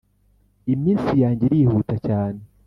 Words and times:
Iminsi 0.73 1.11
yanjye 1.23 1.43
irihuta 1.45 1.95
cyane 2.07 2.41